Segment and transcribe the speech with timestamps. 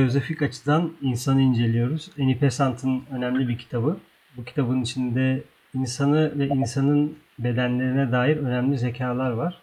[0.00, 2.10] Filozofik açıdan insanı inceliyoruz.
[2.18, 3.96] Eni Pesant'ın önemli bir kitabı.
[4.36, 5.42] Bu kitabın içinde
[5.74, 9.60] insanı ve insanın bedenlerine dair önemli zekalar var.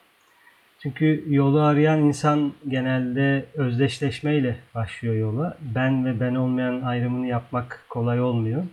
[0.79, 5.57] Çünkü yolu arayan insan genelde özdeşleşmeyle başlıyor yola.
[5.75, 8.63] Ben ve ben olmayan ayrımını yapmak kolay olmuyor.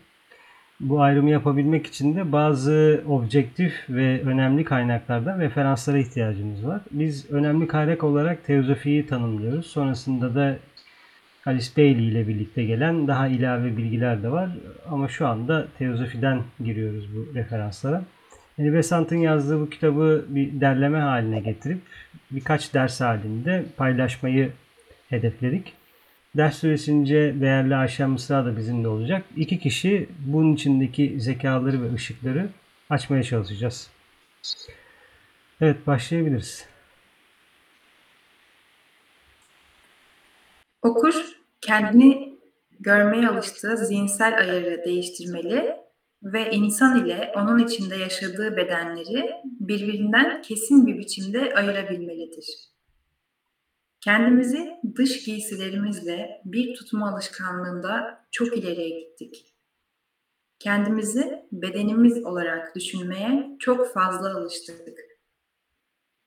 [0.80, 6.80] Bu ayrımı yapabilmek için de bazı objektif ve önemli kaynaklardan referanslara ihtiyacımız var.
[6.90, 9.66] Biz önemli kaynak olarak teozofiyi tanımlıyoruz.
[9.66, 10.56] Sonrasında da
[11.46, 14.50] Alice Bailey ile birlikte gelen daha ilave bilgiler de var.
[14.90, 18.04] Ama şu anda teozofiden giriyoruz bu referanslara.
[18.58, 21.80] Yani Besant'ın yazdığı bu kitabı bir derleme haline getirip
[22.30, 24.52] birkaç ders halinde paylaşmayı
[25.08, 25.72] hedefledik.
[26.36, 29.24] Ders süresince değerli Ayşe Mısra da bizimle olacak.
[29.36, 32.48] İki kişi bunun içindeki zekaları ve ışıkları
[32.90, 33.90] açmaya çalışacağız.
[35.60, 36.68] Evet başlayabiliriz.
[40.82, 42.38] Okur kendini
[42.80, 45.76] görmeye alıştığı zihinsel ayarı değiştirmeli
[46.22, 52.74] ve insan ile onun içinde yaşadığı bedenleri birbirinden kesin bir biçimde ayırabilmelidir.
[54.00, 59.54] Kendimizi dış giysilerimizle bir tutma alışkanlığında çok ileriye gittik.
[60.58, 64.98] Kendimizi bedenimiz olarak düşünmeye çok fazla alıştırdık.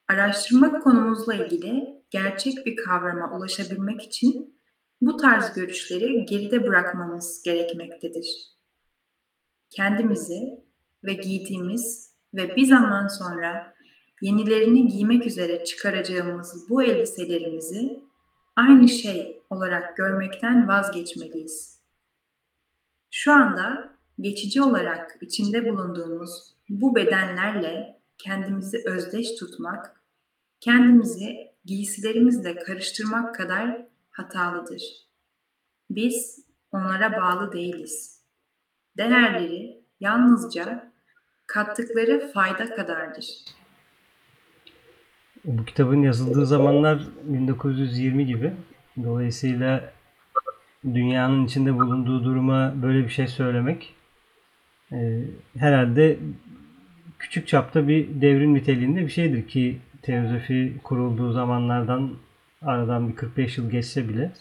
[0.08, 4.57] Araştırma konumuzla ilgili gerçek bir kavrama ulaşabilmek için
[5.02, 8.58] bu tarz görüşleri geride bırakmamız gerekmektedir.
[9.70, 10.64] Kendimizi
[11.04, 13.74] ve giydiğimiz ve bir zaman sonra
[14.22, 18.04] yenilerini giymek üzere çıkaracağımız bu elbiselerimizi
[18.56, 21.80] aynı şey olarak görmekten vazgeçmeliyiz.
[23.12, 30.02] Şu anda geçici olarak içinde bulunduğumuz bu bedenlerle kendimizi özdeş tutmak,
[30.60, 33.88] kendimizi giysilerimizle karıştırmak kadar
[34.18, 34.82] hatalıdır.
[35.90, 38.22] Biz onlara bağlı değiliz.
[38.98, 40.92] Değerleri yalnızca
[41.48, 43.26] kattıkları fayda kadardır.
[45.46, 48.54] Bu kitabın yazıldığı zamanlar 1920 gibi.
[49.04, 49.94] Dolayısıyla
[50.84, 53.96] dünyanın içinde bulunduğu duruma böyle bir şey söylemek
[54.92, 55.22] e,
[55.58, 56.20] herhalde
[57.20, 62.12] küçük çapta bir devrim niteliğinde bir şeydir ki teozofi kurulduğu zamanlardan
[62.62, 64.32] aradan bir 45 yıl geçse bile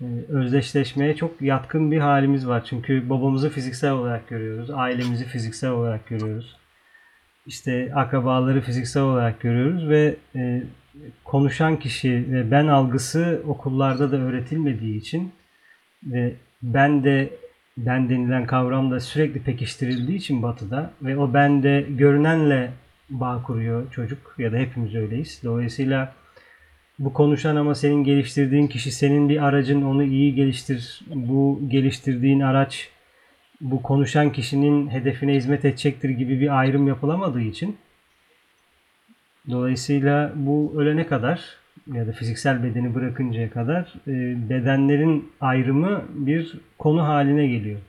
[0.00, 2.64] e, özdeşleşmeye çok yatkın bir halimiz var.
[2.64, 6.56] Çünkü babamızı fiziksel olarak görüyoruz, ailemizi fiziksel olarak görüyoruz.
[7.46, 10.62] İşte akrabaları fiziksel olarak görüyoruz ve e,
[11.24, 15.32] konuşan kişi ve ben algısı okullarda da öğretilmediği için
[16.04, 17.30] ve ben de
[17.76, 22.72] ben denilen kavram da sürekli pekiştirildiği için batıda ve o ben de görünenle
[23.10, 25.40] bağ kuruyor çocuk ya da hepimiz öyleyiz.
[25.44, 26.14] Dolayısıyla
[27.00, 31.00] bu konuşan ama senin geliştirdiğin kişi senin bir aracın onu iyi geliştir.
[31.14, 32.88] Bu geliştirdiğin araç
[33.60, 37.76] bu konuşan kişinin hedefine hizmet edecektir gibi bir ayrım yapılamadığı için
[39.50, 41.56] dolayısıyla bu ölene kadar
[41.92, 44.12] ya da fiziksel bedeni bırakıncaya kadar e,
[44.50, 47.80] bedenlerin ayrımı bir konu haline geliyor.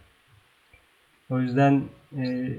[1.30, 1.82] O yüzden
[2.18, 2.50] e,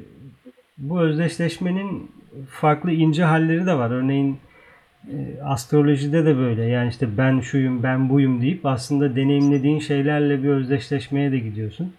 [0.78, 2.10] bu özdeşleşmenin
[2.48, 3.90] farklı ince halleri de var.
[3.90, 4.38] Örneğin
[5.44, 6.64] astrolojide de böyle.
[6.64, 11.92] Yani işte ben şuyum, ben buyum deyip aslında deneyimlediğin şeylerle bir özdeşleşmeye de gidiyorsun.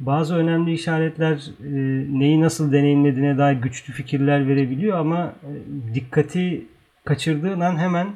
[0.00, 1.70] Bazı önemli işaretler e,
[2.18, 6.66] neyi nasıl deneyimlediğine dair güçlü fikirler verebiliyor ama e, dikkati
[7.04, 8.08] kaçırdığın an hemen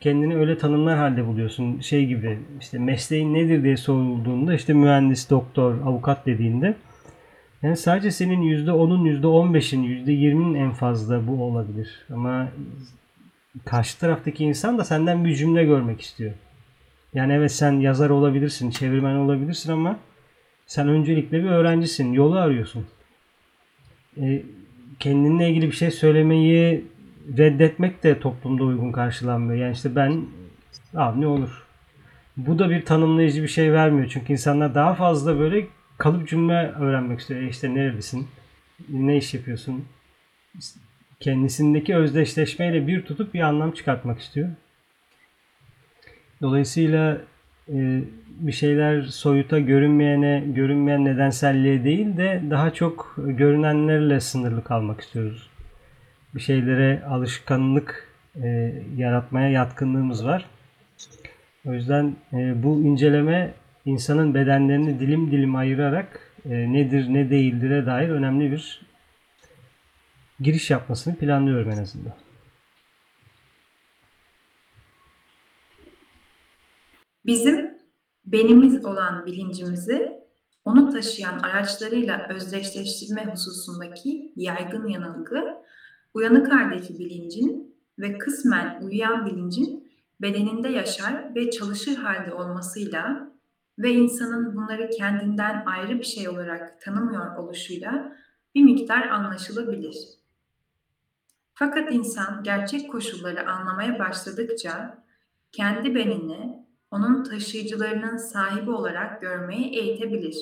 [0.00, 1.80] kendini öyle tanımlar halde buluyorsun.
[1.80, 6.74] Şey gibi işte mesleğin nedir diye sorulduğunda işte mühendis, doktor, avukat dediğinde
[7.62, 12.06] yani sadece senin %10'un, %15'in, %20'nin en fazla bu olabilir.
[12.12, 12.48] Ama
[13.64, 16.32] karşı taraftaki insan da senden bir cümle görmek istiyor.
[17.14, 19.98] Yani evet sen yazar olabilirsin, çevirmen olabilirsin ama
[20.66, 22.86] sen öncelikle bir öğrencisin, yolu arıyorsun.
[24.20, 24.42] E,
[24.98, 26.84] kendinle ilgili bir şey söylemeyi
[27.38, 29.60] reddetmek de toplumda uygun karşılanmıyor.
[29.60, 30.26] Yani işte ben
[30.94, 31.64] abi ne olur.
[32.36, 34.08] Bu da bir tanımlayıcı bir şey vermiyor.
[34.12, 35.66] Çünkü insanlar daha fazla böyle
[35.98, 37.42] kalıp cümle öğrenmek istiyor.
[37.42, 38.28] E işte nerelisin?
[38.88, 39.84] Ne iş yapıyorsun?
[41.20, 44.48] Kendisindeki özdeşleşmeyle bir tutup bir anlam çıkartmak istiyor.
[46.42, 47.20] Dolayısıyla
[47.68, 55.50] e, bir şeyler soyuta görünmeyene, görünmeyen nedenselliğe değil de daha çok görünenlerle sınırlı kalmak istiyoruz.
[56.34, 58.08] Bir şeylere alışkanlık
[58.42, 60.46] e, yaratmaya yatkınlığımız var.
[61.66, 68.52] O yüzden e, bu inceleme insanın bedenlerini dilim dilim ayırarak nedir ne değildir'e dair önemli
[68.52, 68.80] bir
[70.40, 72.12] giriş yapmasını planlıyorum en azından.
[77.26, 77.78] Bizim
[78.26, 80.24] benimiz olan bilincimizi
[80.64, 85.54] onu taşıyan araçlarıyla özdeşleştirme hususundaki yaygın yanılgı,
[86.14, 93.30] uyanık haldeki bilincin ve kısmen uyuyan bilincin bedeninde yaşar ve çalışır halde olmasıyla
[93.78, 98.16] ve insanın bunları kendinden ayrı bir şey olarak tanımıyor oluşuyla
[98.54, 100.23] bir miktar anlaşılabilir.
[101.54, 105.04] Fakat insan gerçek koşulları anlamaya başladıkça
[105.52, 110.36] kendi benini onun taşıyıcılarının sahibi olarak görmeyi eğitebilir.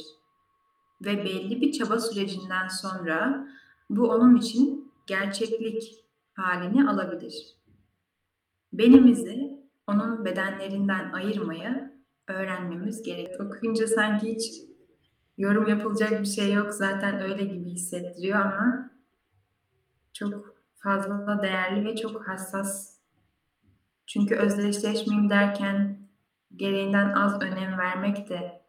[1.05, 3.49] Ve belli bir çaba sürecinden sonra
[3.91, 6.05] bu onun için gerçeklik
[6.35, 7.56] halini alabilir.
[8.73, 11.93] Benimizi onun bedenlerinden ayırmayı
[12.29, 13.41] öğrenmemiz gerek.
[13.41, 14.53] Okuyunca sanki hiç
[15.38, 18.91] yorum yapılacak bir şey yok zaten öyle gibi hissettiriyor ama
[20.12, 20.51] çok
[20.82, 22.99] fazla değerli ve çok hassas.
[24.06, 25.99] Çünkü özdeşleşmeyeyim derken
[26.56, 28.62] gereğinden az önem vermek de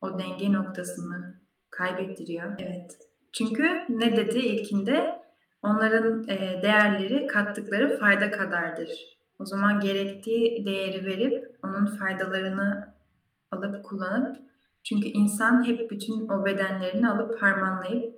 [0.00, 1.40] o denge noktasını
[1.70, 2.52] kaybettiriyor.
[2.58, 2.98] Evet.
[3.32, 5.24] Çünkü ne dedi ilkinde?
[5.62, 8.90] Onların e, değerleri kattıkları fayda kadardır.
[9.38, 12.94] O zaman gerektiği değeri verip onun faydalarını
[13.50, 14.36] alıp kullanıp
[14.84, 18.14] çünkü insan hep bütün o bedenlerini alıp harmanlayıp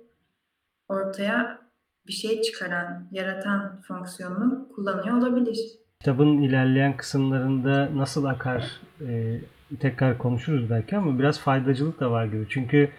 [0.87, 1.66] ortaya
[2.07, 5.59] bir şey çıkaran, yaratan fonksiyonunu kullanıyor olabilir.
[5.99, 9.39] Kitabın ilerleyen kısımlarında nasıl akar e,
[9.79, 12.45] tekrar konuşuruz belki ama biraz faydacılık da var gibi.
[12.49, 12.89] Çünkü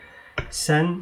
[0.50, 0.96] sen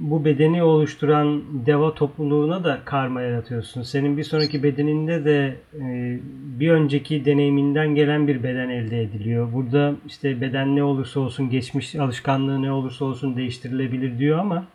[0.00, 3.82] bu bedeni oluşturan deva topluluğuna da karma yaratıyorsun.
[3.82, 6.18] Senin bir sonraki bedeninde de e,
[6.60, 9.52] bir önceki deneyiminden gelen bir beden elde ediliyor.
[9.52, 14.66] Burada işte beden ne olursa olsun, geçmiş alışkanlığı ne olursa olsun değiştirilebilir diyor ama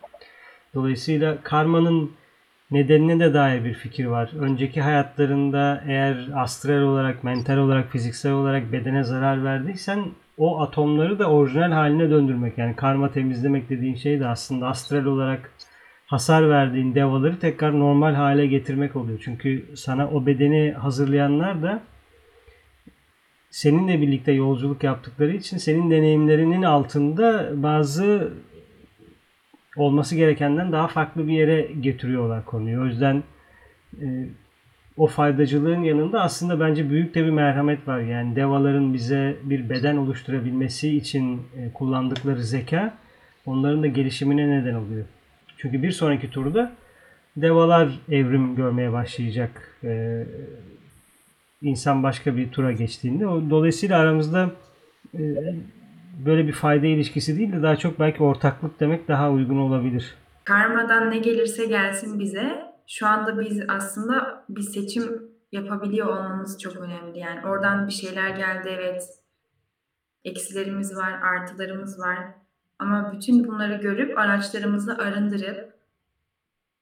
[0.73, 2.11] dolayısıyla karmanın
[2.71, 4.31] nedenine de dair bir fikir var.
[4.39, 10.05] Önceki hayatlarında eğer astral olarak, mental olarak, fiziksel olarak bedene zarar verdiysen
[10.37, 12.57] o atomları da orijinal haline döndürmek.
[12.57, 15.51] Yani karma temizlemek dediğin şey de aslında astral olarak
[16.05, 19.19] hasar verdiğin devaları tekrar normal hale getirmek oluyor.
[19.23, 21.81] Çünkü sana o bedeni hazırlayanlar da
[23.49, 28.33] seninle birlikte yolculuk yaptıkları için senin deneyimlerinin altında bazı
[29.77, 32.81] olması gerekenden daha farklı bir yere getiriyorlar konuyu.
[32.81, 33.23] O yüzden
[34.01, 34.05] e,
[34.97, 37.99] o faydacılığın yanında aslında bence büyük de bir merhamet var.
[37.99, 42.93] Yani devaların bize bir beden oluşturabilmesi için e, kullandıkları zeka
[43.45, 45.05] onların da gelişimine neden oluyor.
[45.57, 46.71] Çünkü bir sonraki turda
[47.37, 49.77] devalar evrim görmeye başlayacak.
[49.83, 50.23] E,
[51.61, 53.23] insan başka bir tura geçtiğinde.
[53.23, 54.51] Dolayısıyla aramızda
[55.19, 55.21] e,
[56.13, 60.15] böyle bir fayda ilişkisi değil de daha çok belki ortaklık demek daha uygun olabilir.
[60.43, 67.19] Karmadan ne gelirse gelsin bize şu anda biz aslında bir seçim yapabiliyor olmamız çok önemli.
[67.19, 69.03] Yani oradan bir şeyler geldi evet.
[70.23, 72.17] Eksilerimiz var, artılarımız var.
[72.79, 75.73] Ama bütün bunları görüp araçlarımızı arındırıp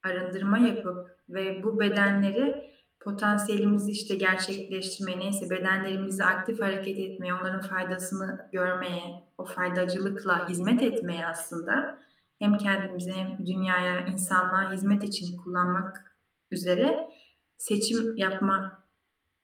[0.04, 2.71] arındırma yapıp ve bu bedenleri
[3.04, 11.26] potansiyelimizi işte gerçekleştirmeye neyse bedenlerimizi aktif hareket etmeye, onların faydasını görmeye, o faydacılıkla hizmet etmeye
[11.28, 12.00] aslında
[12.40, 16.16] hem kendimize hem dünyaya, insanlığa hizmet için kullanmak
[16.52, 17.10] üzere
[17.58, 18.84] seçim yapma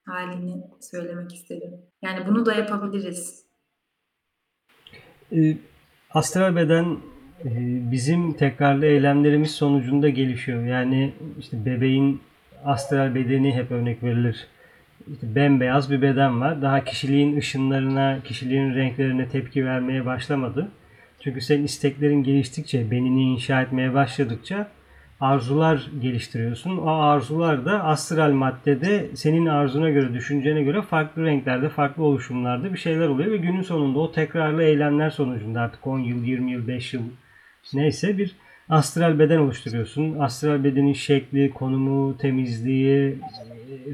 [0.06, 1.72] halini söylemek istedim.
[2.02, 3.46] Yani bunu da yapabiliriz.
[5.32, 5.58] E,
[6.10, 6.98] astral beden
[7.46, 7.52] e,
[7.92, 10.66] bizim tekrarlı eylemlerimiz sonucunda gelişiyor.
[10.66, 12.22] Yani işte bebeğin
[12.68, 14.48] astral bedeni hep örnek verilir.
[15.14, 16.62] İşte bembeyaz bir beden var.
[16.62, 20.72] Daha kişiliğin ışınlarına, kişiliğin renklerine tepki vermeye başlamadı.
[21.20, 24.68] Çünkü senin isteklerin geliştikçe, benini inşa etmeye başladıkça
[25.20, 26.78] arzular geliştiriyorsun.
[26.78, 32.78] O arzular da astral maddede senin arzuna göre, düşüncene göre farklı renklerde, farklı oluşumlarda bir
[32.78, 36.94] şeyler oluyor ve günün sonunda o tekrarlı eylemler sonucunda artık 10 yıl, 20 yıl, 5
[36.94, 37.02] yıl
[37.74, 38.36] neyse bir
[38.70, 40.20] astral beden oluşturuyorsun.
[40.20, 43.18] Astral bedenin şekli, konumu, temizliği,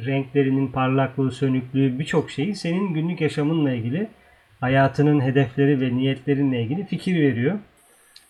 [0.06, 4.08] renklerinin parlaklığı, sönüklüğü birçok şeyi senin günlük yaşamınla ilgili
[4.60, 7.60] hayatının hedefleri ve niyetlerinle ilgili fikir veriyor.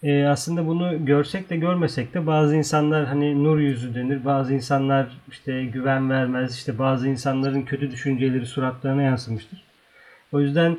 [0.03, 5.07] Ee, aslında bunu görsek de görmesek de bazı insanlar hani nur yüzü denir, bazı insanlar
[5.31, 9.63] işte güven vermez, işte bazı insanların kötü düşünceleri suratlarına yansımıştır.
[10.31, 10.77] O yüzden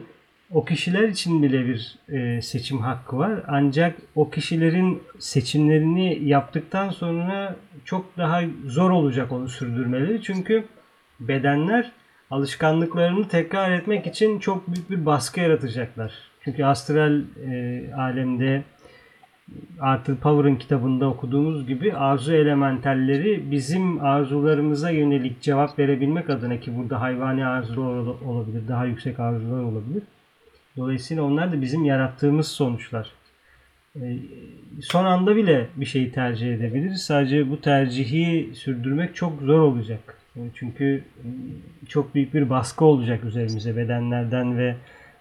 [0.51, 3.43] o kişiler için bile bir e, seçim hakkı var.
[3.49, 10.23] Ancak o kişilerin seçimlerini yaptıktan sonra çok daha zor olacak onu sürdürmeleri.
[10.23, 10.65] Çünkü
[11.21, 11.93] bedenler
[12.31, 16.13] alışkanlıklarını tekrar etmek için çok büyük bir baskı yaratacaklar.
[16.41, 18.63] Çünkü astral e, alemde
[19.81, 27.01] artı Power'ın kitabında okuduğumuz gibi arzu elementelleri bizim arzularımıza yönelik cevap verebilmek adına ki burada
[27.01, 30.03] hayvani arzular olabilir, daha yüksek arzular olabilir.
[30.77, 33.11] Dolayısıyla onlar da bizim yarattığımız sonuçlar.
[33.97, 34.19] E,
[34.83, 37.03] son anda bile bir şeyi tercih edebiliriz.
[37.03, 40.19] Sadece bu tercihi sürdürmek çok zor olacak.
[40.37, 41.05] E, çünkü
[41.89, 44.77] çok büyük bir baskı olacak üzerimize bedenlerden ve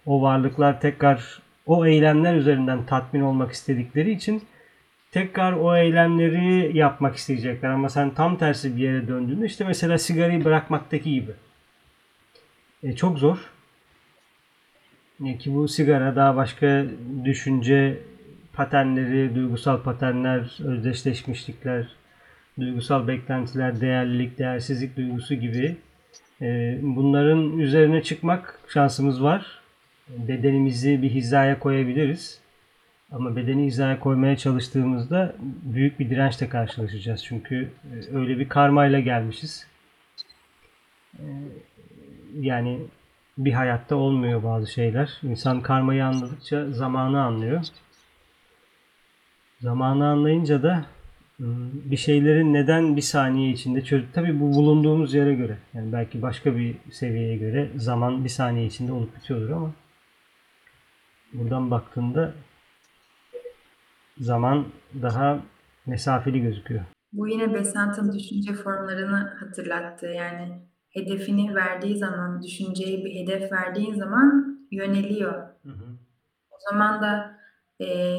[0.06, 4.42] o varlıklar tekrar o eylemler üzerinden tatmin olmak istedikleri için
[5.10, 7.70] tekrar o eylemleri yapmak isteyecekler.
[7.70, 11.32] Ama sen tam tersi bir yere döndüğünde işte mesela sigarayı bırakmaktaki gibi.
[12.82, 13.53] E, çok zor.
[15.22, 16.84] E, ki bu sigara daha başka
[17.24, 17.98] düşünce
[18.52, 21.86] paternleri, duygusal paternler, özdeşleşmişlikler,
[22.60, 25.76] duygusal beklentiler, değerlilik, değersizlik duygusu gibi
[26.42, 29.60] e, bunların üzerine çıkmak şansımız var.
[30.08, 32.40] Bedenimizi bir hizaya koyabiliriz.
[33.12, 37.24] Ama bedeni hizaya koymaya çalıştığımızda büyük bir dirençle karşılaşacağız.
[37.24, 39.66] Çünkü e, öyle bir karmayla gelmişiz.
[42.40, 42.78] Yani
[43.38, 45.20] bir hayatta olmuyor bazı şeyler.
[45.22, 47.64] İnsan karmayı anladıkça zamanı anlıyor.
[49.60, 50.86] Zamanı anlayınca da
[51.40, 54.04] ıı, bir şeylerin neden bir saniye içinde çöz...
[54.12, 55.58] Tabii bu bulunduğumuz yere göre.
[55.74, 59.70] Yani belki başka bir seviyeye göre zaman bir saniye içinde olup bitiyordur ama
[61.32, 62.32] buradan baktığında
[64.18, 64.66] zaman
[65.02, 65.40] daha
[65.86, 66.84] mesafeli gözüküyor.
[67.12, 70.06] Bu yine Besant'ın düşünce formlarını hatırlattı.
[70.06, 70.62] Yani
[70.94, 75.32] hedefini verdiği zaman, düşünceye bir hedef verdiğin zaman yöneliyor.
[75.62, 75.84] Hı hı.
[76.50, 77.38] O zaman da
[77.80, 78.18] e,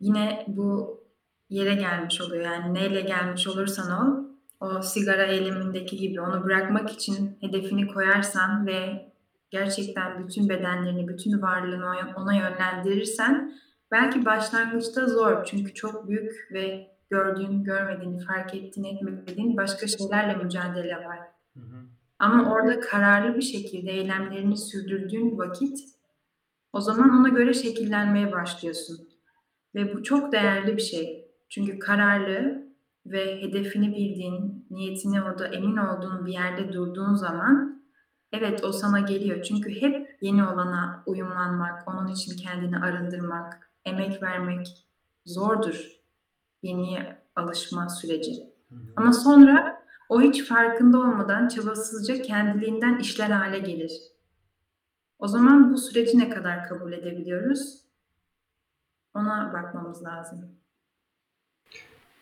[0.00, 1.00] yine bu
[1.48, 2.44] yere gelmiş oluyor.
[2.44, 4.24] Yani neyle gelmiş olursan ol,
[4.60, 9.12] o sigara eylemindeki gibi onu bırakmak için hedefini koyarsan ve
[9.50, 13.54] gerçekten bütün bedenlerini, bütün varlığını ona yönlendirirsen
[13.90, 20.96] belki başlangıçta zor çünkü çok büyük ve gördüğün, görmediğini, fark ettiğin, etmediğin başka şeylerle mücadele
[20.96, 21.18] var.
[21.54, 21.93] Hı hı.
[22.24, 25.78] Ama orada kararlı bir şekilde eylemlerini sürdürdüğün vakit
[26.72, 29.08] o zaman ona göre şekillenmeye başlıyorsun.
[29.74, 31.28] Ve bu çok değerli bir şey.
[31.48, 32.68] Çünkü kararlı
[33.06, 37.82] ve hedefini bildiğin, niyetini orada emin olduğun bir yerde durduğun zaman
[38.32, 39.42] evet o sana geliyor.
[39.42, 44.86] Çünkü hep yeni olana uyumlanmak, onun için kendini arındırmak, emek vermek
[45.26, 46.00] zordur.
[46.62, 48.54] Yeniye alışma süreci.
[48.96, 53.92] Ama sonra o hiç farkında olmadan çabasızca kendiliğinden işler hale gelir.
[55.18, 57.84] O zaman bu süreci ne kadar kabul edebiliyoruz?
[59.14, 60.54] Ona bakmamız lazım.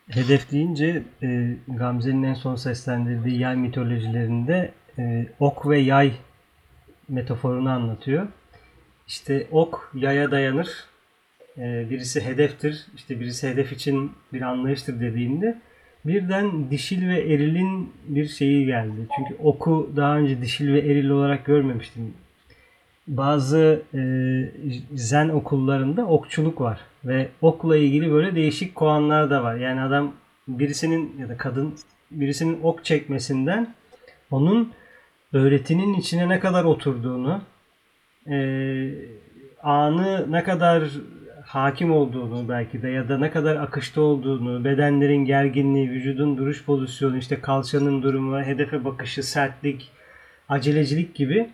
[0.08, 6.16] Hedef deyince e, Gamze'nin en son seslendirdiği yay mitolojilerinde e, ok ve yay
[7.08, 8.28] metaforunu anlatıyor.
[9.06, 10.84] İşte ok yaya dayanır.
[11.58, 12.86] E, birisi hedeftir.
[12.94, 15.60] İşte birisi hedef için bir anlayıştır dediğinde
[16.04, 19.06] birden dişil ve erilin bir şeyi geldi.
[19.16, 22.14] Çünkü oku daha önce dişil ve eril olarak görmemiştim.
[23.08, 24.00] Bazı e,
[24.94, 29.56] zen okullarında okçuluk var ve okla ilgili böyle değişik koanlar da var.
[29.56, 30.12] Yani adam
[30.48, 31.74] birisinin ya da kadın
[32.10, 33.74] birisinin ok çekmesinden
[34.30, 34.72] onun
[35.32, 37.42] öğretinin içine ne kadar oturduğunu,
[38.30, 38.36] e,
[39.62, 40.82] anı ne kadar
[41.54, 47.16] hakim olduğunu belki de ya da ne kadar akışta olduğunu, bedenlerin gerginliği, vücudun duruş pozisyonu,
[47.16, 49.90] işte kalçanın durumu, hedefe bakışı, sertlik,
[50.48, 51.50] acelecilik gibi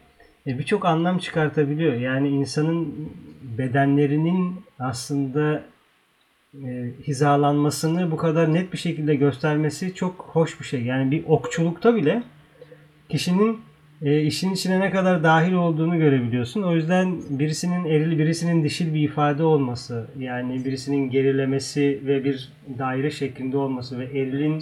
[0.47, 1.95] e, birçok anlam çıkartabiliyor.
[1.95, 2.95] Yani insanın
[3.43, 5.63] bedenlerinin aslında
[6.65, 10.83] e, hizalanmasını bu kadar net bir şekilde göstermesi çok hoş bir şey.
[10.83, 12.23] Yani bir okçulukta bile
[13.09, 13.61] kişinin
[14.03, 16.63] e, işin içine ne kadar dahil olduğunu görebiliyorsun.
[16.63, 23.11] O yüzden birisinin eril, birisinin dişil bir ifade olması, yani birisinin gerilemesi ve bir daire
[23.11, 24.61] şeklinde olması ve erilin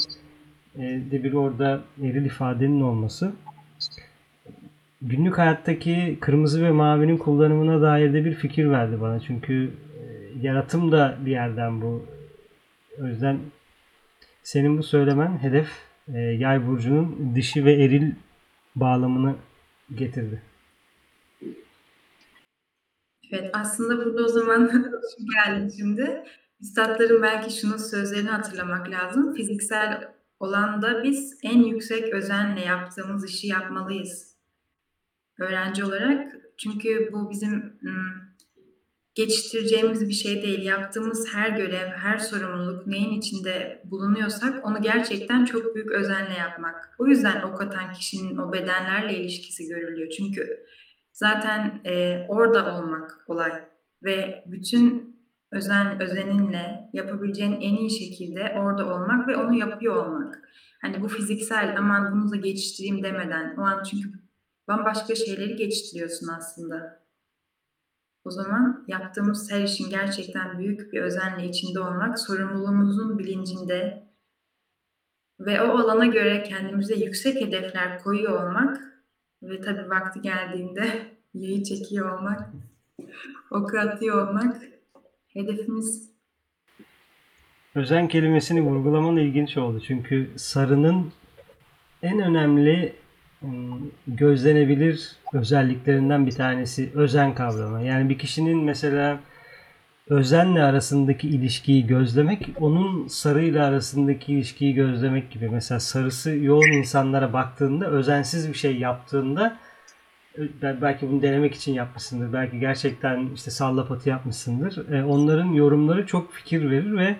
[0.79, 3.33] e, de bir orada eril ifadenin olması
[5.03, 9.21] günlük hayattaki kırmızı ve mavinin kullanımına dair de bir fikir verdi bana.
[9.21, 10.03] Çünkü e,
[10.47, 12.07] yaratım da bir yerden bu.
[13.03, 13.39] O yüzden
[14.43, 15.69] senin bu söylemen hedef
[16.15, 18.13] e, yay burcunun dişi ve eril
[18.77, 19.37] bağlamını
[19.95, 20.43] getirdi.
[23.31, 24.71] Evet aslında burada o zaman
[25.19, 26.25] şu geldi şimdi.
[26.61, 29.35] Üstadların belki şunun sözlerini hatırlamak lazım.
[29.35, 30.09] Fiziksel
[30.41, 34.37] olan da biz en yüksek özenle yaptığımız işi yapmalıyız.
[35.39, 36.33] Öğrenci olarak.
[36.57, 37.79] Çünkü bu bizim
[39.17, 40.63] geçiştireceğimiz bir şey değil.
[40.63, 46.95] Yaptığımız her görev, her sorumluluk neyin içinde bulunuyorsak onu gerçekten çok büyük özenle yapmak.
[46.99, 50.11] O yüzden ok atan kişinin o bedenlerle ilişkisi görülüyor.
[50.11, 50.67] Çünkü
[51.13, 53.53] zaten e, orada olmak kolay
[54.03, 55.17] ve bütün
[55.53, 60.49] özen özeninle yapabileceğin en iyi şekilde orada olmak ve onu yapıyor olmak.
[60.83, 64.09] Hani bu fiziksel aman bunu da geçiştireyim demeden o an çünkü
[64.69, 67.06] bambaşka şeyleri geçiştiriyorsun aslında.
[68.27, 74.07] O zaman yaptığımız her işin gerçekten büyük bir özenle içinde olmak, sorumluluğumuzun bilincinde
[75.41, 78.81] ve o alana göre kendimize yüksek hedefler koyuyor olmak
[79.43, 82.41] ve tabii vakti geldiğinde yayı çekiyor olmak,
[83.51, 84.57] oku atıyor olmak
[85.29, 86.11] hedefimiz.
[87.75, 89.81] Özen kelimesini vurgulaman ilginç oldu.
[89.87, 91.13] Çünkü sarının
[92.03, 92.97] en önemli
[94.07, 97.83] gözlenebilir özelliklerinden bir tanesi özen kavramı.
[97.83, 99.21] Yani bir kişinin mesela
[100.09, 105.49] özenle arasındaki ilişkiyi gözlemek, onun sarıyla arasındaki ilişkiyi gözlemek gibi.
[105.49, 109.59] Mesela sarısı yoğun insanlara baktığında, özensiz bir şey yaptığında
[110.63, 112.33] bel- belki bunu denemek için yapmışsındır.
[112.33, 114.93] Belki gerçekten işte sallapatı yapmışsındır.
[114.93, 117.17] E, onların yorumları çok fikir verir ve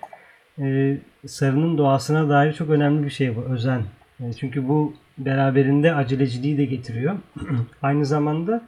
[0.59, 3.83] e, sarının doğasına dair çok önemli bir şey bu özen.
[4.21, 7.17] E, çünkü bu beraberinde aceleciliği de getiriyor.
[7.83, 8.63] Aynı zamanda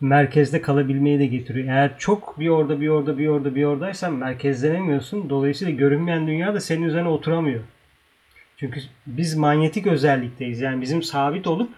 [0.00, 1.68] merkezde kalabilmeyi de getiriyor.
[1.68, 5.30] Eğer çok bir orada bir orada bir orada bir oradaysan merkezlenemiyorsun.
[5.30, 7.60] Dolayısıyla görünmeyen dünya da senin üzerine oturamıyor.
[8.56, 10.60] Çünkü biz manyetik özellikteyiz.
[10.60, 11.70] Yani bizim sabit olup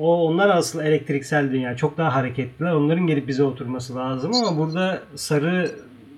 [0.00, 1.76] o onlar asıl elektriksel dünya.
[1.76, 2.72] Çok daha hareketliler.
[2.72, 5.70] Onların gelip bize oturması lazım ama burada sarı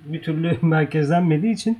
[0.05, 1.79] bir türlü merkezlenmediği için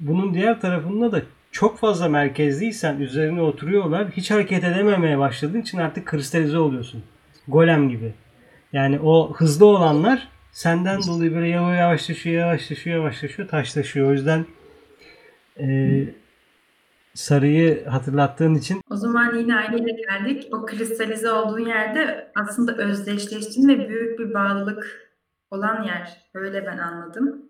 [0.00, 4.10] bunun diğer tarafında da çok fazla merkezliysen üzerine oturuyorlar.
[4.10, 7.02] Hiç hareket edememeye başladığın için artık kristalize oluyorsun.
[7.48, 8.14] Golem gibi.
[8.72, 14.08] Yani o hızlı olanlar senden dolayı böyle yavaş yavaşlaşıyor, yavaşlaşıyor, yavaşlaşıyor, taşlaşıyor.
[14.08, 14.46] O yüzden
[15.60, 16.04] e,
[17.14, 20.48] sarıyı hatırlattığın için O zaman yine aynı yere geldik.
[20.52, 25.12] O kristalize olduğun yerde aslında özdeşleştiğin ve büyük bir bağlılık
[25.50, 26.16] olan yer.
[26.34, 27.42] Öyle ben anladım.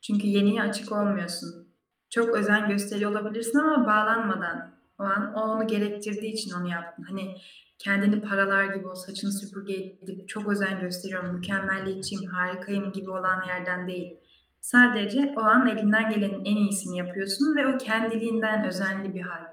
[0.00, 1.67] Çünkü yeniye açık olmuyorsun.
[2.10, 4.70] Çok özen gösteriyor olabilirsin ama bağlanmadan.
[4.98, 7.02] O an o onu gerektirdiği için onu yaptın.
[7.02, 7.36] Hani
[7.78, 13.88] kendini paralar gibi o saçını süpürge edip çok özen gösteriyorum, mükemmelliyetçiyim, harikayım gibi olan yerden
[13.88, 14.16] değil.
[14.60, 19.44] Sadece o an elinden gelenin en iyisini yapıyorsun ve o kendiliğinden özenli bir hal.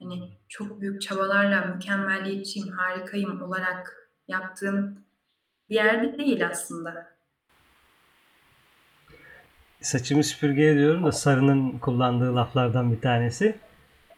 [0.00, 5.04] Hani çok büyük çabalarla mükemmelliyetçiyim, harikayım olarak yaptığın
[5.70, 7.19] bir yerde değil aslında.
[9.80, 13.54] Saçımı süpürge ediyorum da sarının kullandığı laflardan bir tanesi.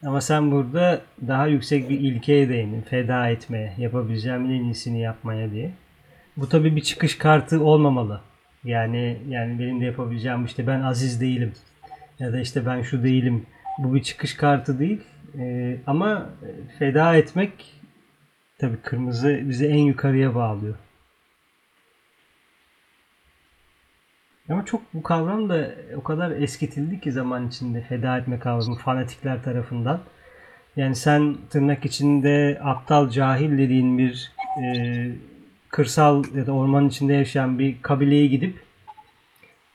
[0.05, 2.81] Ama sen burada daha yüksek bir ilkeye değindin.
[2.81, 5.71] Feda etmeye, yapabileceğimin en iyisini yapmaya diye.
[6.37, 8.21] Bu tabii bir çıkış kartı olmamalı.
[8.63, 11.53] Yani yani benim de yapabileceğim işte ben aziz değilim
[12.19, 13.45] ya da işte ben şu değilim.
[13.77, 15.01] Bu bir çıkış kartı değil.
[15.39, 16.29] Ee, ama
[16.79, 17.73] feda etmek
[18.59, 20.75] tabii kırmızı bizi en yukarıya bağlıyor.
[24.49, 29.43] Ama çok bu kavram da o kadar eskitildi ki zaman içinde feda etme kavramı fanatikler
[29.43, 29.99] tarafından.
[30.75, 34.31] Yani sen tırnak içinde aptal cahil dediğin bir
[34.63, 34.65] e,
[35.69, 38.59] kırsal ya da ormanın içinde yaşayan bir kabileye gidip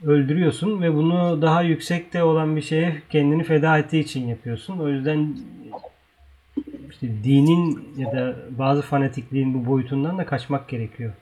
[0.05, 4.79] öldürüyorsun ve bunu daha yüksekte olan bir şeye kendini feda ettiği için yapıyorsun.
[4.79, 5.37] O yüzden
[6.91, 11.13] işte dinin ya da bazı fanatikliğin bu boyutundan da kaçmak gerekiyor.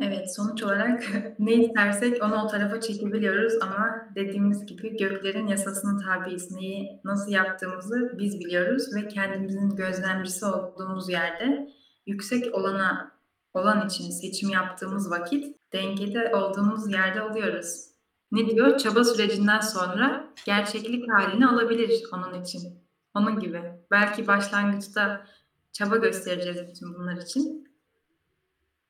[0.00, 1.04] Evet, sonuç olarak
[1.38, 6.50] ne istersek onu o tarafa çekebiliyoruz ama dediğimiz gibi göklerin yasasının tabiiz.
[6.50, 11.68] Neyi nasıl yaptığımızı biz biliyoruz ve kendimizin gözlemcisi olduğumuz yerde
[12.06, 13.18] yüksek olana
[13.54, 17.88] olan için seçim yaptığımız vakit dengede olduğumuz yerde oluyoruz.
[18.32, 18.78] Ne diyor?
[18.78, 22.88] Çaba sürecinden sonra gerçeklik halini alabilir onun için.
[23.14, 23.62] Onun gibi.
[23.90, 25.26] Belki başlangıçta
[25.72, 27.67] çaba göstereceğiz bütün bunlar için.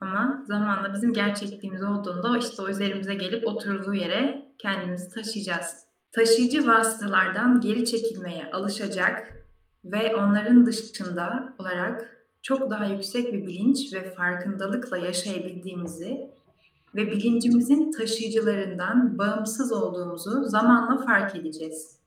[0.00, 5.84] Ama zamanla bizim gerçekliğimiz olduğunda işte o üzerimize gelip oturduğu yere kendimizi taşıyacağız.
[6.12, 9.46] Taşıyıcı vasıtalardan geri çekilmeye alışacak
[9.84, 16.30] ve onların dışında olarak çok daha yüksek bir bilinç ve farkındalıkla yaşayabildiğimizi
[16.94, 21.98] ve bilincimizin taşıyıcılarından bağımsız olduğumuzu zamanla fark edeceğiz.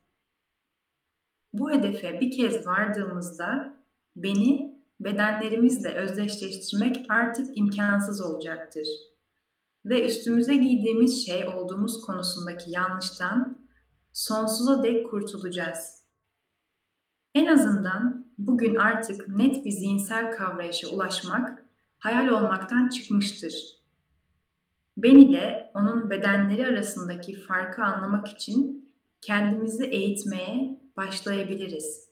[1.54, 3.78] Bu hedefe bir kez vardığımızda
[4.16, 4.71] beni
[5.04, 8.88] bedenlerimizle özdeşleştirmek artık imkansız olacaktır.
[9.86, 13.68] Ve üstümüze giydiğimiz şey olduğumuz konusundaki yanlıştan
[14.14, 16.02] sonsuza dek kurtulacağız.
[17.36, 21.66] En azından bugün artık net bir zihinsel kavrayışa ulaşmak
[22.00, 23.54] hayal olmaktan çıkmıştır.
[24.98, 32.11] Ben ile onun bedenleri arasındaki farkı anlamak için kendimizi eğitmeye başlayabiliriz.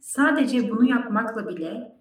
[0.00, 1.98] Sadece bunu yapmakla bile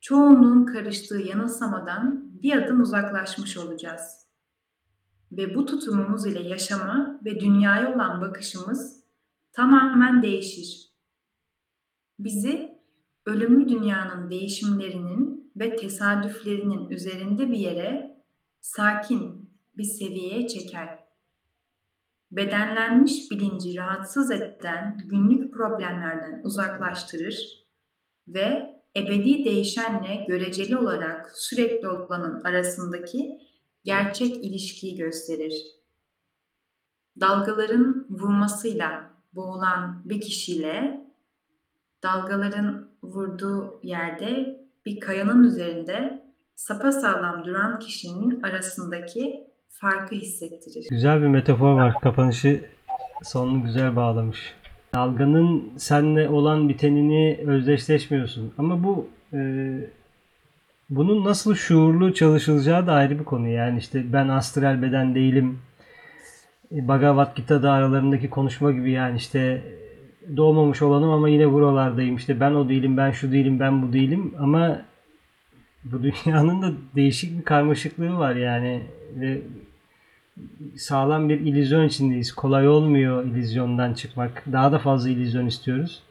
[0.00, 4.26] çoğunluğun karıştığı yanılsamadan bir adım uzaklaşmış olacağız.
[5.32, 9.04] Ve bu tutumumuz ile yaşama ve dünyaya olan bakışımız
[9.52, 10.90] tamamen değişir.
[12.18, 12.78] Bizi
[13.26, 18.22] ölümlü dünyanın değişimlerinin ve tesadüflerinin üzerinde bir yere
[18.60, 21.09] sakin bir seviyeye çeker.
[22.30, 27.66] Bedenlenmiş bilinci rahatsız eden günlük problemlerden uzaklaştırır
[28.28, 33.40] ve ebedi değişenle göreceli olarak sürekli olanın arasındaki
[33.84, 35.54] gerçek ilişkiyi gösterir.
[37.20, 41.06] Dalgaların vurmasıyla boğulan bir kişiyle
[42.02, 50.86] dalgaların vurduğu yerde bir kayanın üzerinde sapasağlam duran kişinin arasındaki farkı hissettirir.
[50.90, 51.94] Güzel bir metafor var.
[52.00, 52.64] Kapanışı
[53.22, 54.54] sonunu güzel bağlamış.
[54.94, 58.52] Dalganın senle olan bitenini özdeşleşmiyorsun.
[58.58, 59.38] Ama bu e,
[60.90, 63.48] bunun nasıl şuurlu çalışılacağı da ayrı bir konu.
[63.48, 65.58] Yani işte ben astral beden değilim.
[66.72, 69.62] E, Bhagavad Gita'da aralarındaki konuşma gibi yani işte
[70.36, 72.16] doğmamış olanım ama yine buralardayım.
[72.16, 74.82] İşte ben o değilim, ben şu değilim, ben bu değilim ama
[75.84, 78.82] bu dünyanın da değişik bir karmaşıklığı var yani
[79.14, 79.42] ve
[80.76, 82.32] sağlam bir illüzyon içindeyiz.
[82.32, 84.44] Kolay olmuyor illüzyondan çıkmak.
[84.52, 86.02] Daha da fazla illüzyon istiyoruz.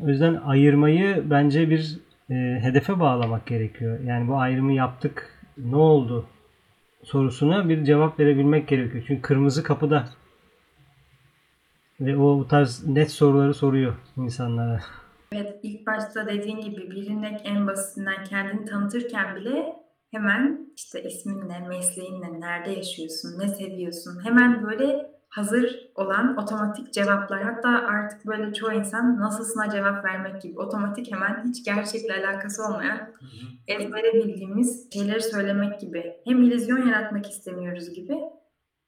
[0.00, 1.98] O yüzden ayırmayı bence bir
[2.30, 4.00] e, hedefe bağlamak gerekiyor.
[4.00, 5.38] Yani bu ayrımı yaptık.
[5.58, 6.26] Ne oldu?
[7.02, 9.04] sorusuna bir cevap verebilmek gerekiyor.
[9.06, 10.08] Çünkü kırmızı kapıda.
[12.00, 14.80] Ve o bu tarz net soruları soruyor insanlara.
[15.32, 19.76] Evet, ilk başta dediğin gibi birine en basitinden kendini tanıtırken bile
[20.10, 27.42] hemen işte isminle, mesleğinle, nerede yaşıyorsun, ne seviyorsun, hemen böyle hazır olan otomatik cevaplar.
[27.42, 33.12] Hatta artık böyle çoğu insan nasılsına cevap vermek gibi otomatik hemen hiç gerçekle alakası olmayan
[33.68, 36.16] ezbere bildiğimiz şeyleri söylemek gibi.
[36.24, 38.14] Hem illüzyon yaratmak istemiyoruz gibi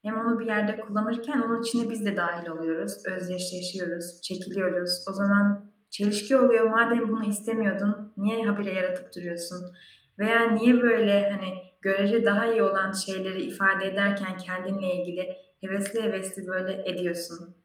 [0.03, 2.93] hem onu bir yerde kullanırken onun içine biz de dahil oluyoruz.
[3.07, 5.05] Özdeşleşiyoruz, çekiliyoruz.
[5.11, 6.71] O zaman çelişki oluyor.
[6.71, 9.75] Madem bunu istemiyordun niye habire yaratıp duruyorsun?
[10.19, 16.47] Veya niye böyle hani görece daha iyi olan şeyleri ifade ederken kendinle ilgili hevesli hevesli
[16.47, 17.57] böyle ediyorsun?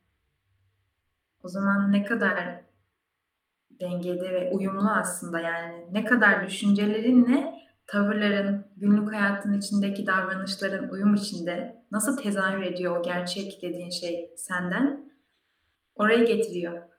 [1.43, 2.61] O zaman ne kadar
[3.81, 7.53] dengede ve uyumlu aslında yani ne kadar düşüncelerinle
[7.87, 15.11] tavırların, günlük hayatın içindeki davranışların uyum içinde nasıl tezahür ediyor o gerçek dediğin şey senden
[15.95, 16.98] oraya getiriyor.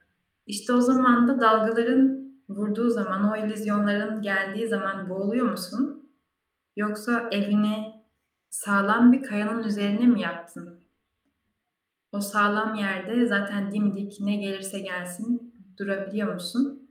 [0.50, 6.10] İşte o zaman da dalgaların vurduğu zaman, o illüzyonların geldiği zaman boğuluyor musun?
[6.76, 8.04] Yoksa evini
[8.48, 10.80] sağlam bir kayanın üzerine mi yaptın?
[12.12, 16.90] O sağlam yerde zaten dimdik ne gelirse gelsin durabiliyor musun?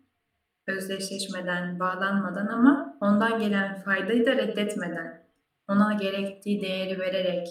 [0.68, 5.24] Özdeşleşmeden, bağlanmadan ama ondan gelen faydayı da reddetmeden,
[5.68, 7.48] ona gerektiği değeri vererek,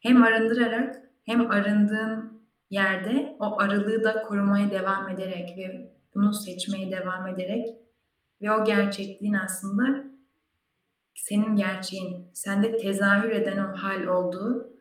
[0.00, 2.41] hem arındırarak hem arındığın
[2.72, 7.68] yerde o arılığı da korumaya devam ederek ve bunu seçmeye devam ederek
[8.42, 10.04] ve o gerçekliğin aslında
[11.14, 14.72] senin gerçeğin, sende tezahür eden o hal olduğu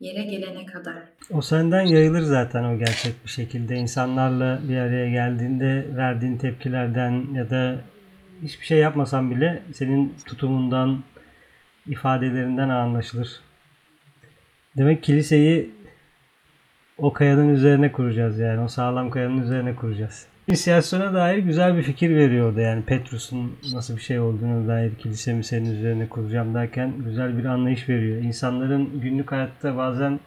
[0.00, 1.02] yere gelene kadar.
[1.30, 3.76] O senden yayılır zaten o gerçek bir şekilde.
[3.76, 7.76] İnsanlarla bir araya geldiğinde verdiğin tepkilerden ya da
[8.42, 11.02] hiçbir şey yapmasan bile senin tutumundan,
[11.86, 13.40] ifadelerinden anlaşılır.
[14.76, 15.83] Demek kiliseyi
[16.98, 18.60] o kayanın üzerine kuracağız yani.
[18.60, 20.26] O sağlam kayanın üzerine kuracağız.
[20.48, 25.74] İnisiyasyona dair güzel bir fikir veriyordu yani Petrus'un nasıl bir şey olduğunu dair kilisemi senin
[25.74, 28.22] üzerine kuracağım derken güzel bir anlayış veriyor.
[28.22, 30.20] İnsanların günlük hayatta bazen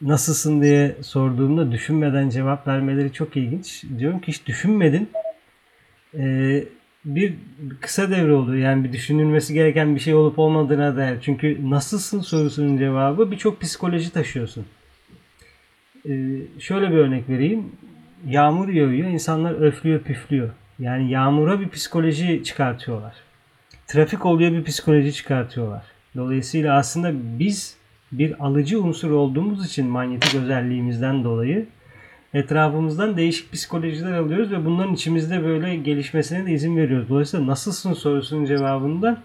[0.00, 3.84] nasılsın diye sorduğumda düşünmeden cevap vermeleri çok ilginç.
[3.98, 5.10] Diyorum ki hiç düşünmedin.
[6.18, 6.64] Ee,
[7.04, 7.34] bir
[7.80, 8.56] kısa devre oldu.
[8.56, 11.18] Yani bir düşünülmesi gereken bir şey olup olmadığına dair.
[11.20, 14.66] Çünkü nasılsın sorusunun cevabı birçok psikoloji taşıyorsun.
[16.08, 17.72] Ee, şöyle bir örnek vereyim.
[18.26, 20.50] Yağmur yağıyor, insanlar öflüyor, püflüyor.
[20.78, 23.14] Yani yağmura bir psikoloji çıkartıyorlar.
[23.86, 25.82] Trafik oluyor bir psikoloji çıkartıyorlar.
[26.16, 27.76] Dolayısıyla aslında biz
[28.12, 31.66] bir alıcı unsur olduğumuz için manyetik özelliğimizden dolayı
[32.34, 37.08] etrafımızdan değişik psikolojiler alıyoruz ve bunların içimizde böyle gelişmesine de izin veriyoruz.
[37.08, 39.22] Dolayısıyla nasılsın sorusunun cevabında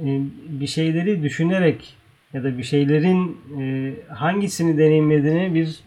[0.00, 1.94] e, bir şeyleri düşünerek
[2.32, 5.80] ya da bir şeylerin e, hangisini deneyimlediğini bir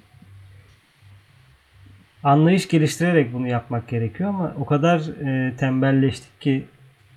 [2.24, 6.66] anlayış geliştirerek bunu yapmak gerekiyor ama o kadar e, tembelleştik ki